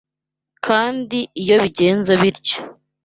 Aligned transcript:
kandi 0.65 1.17
iyo 1.41 1.55
bigenze 1.63 2.11
bityo 2.21 2.57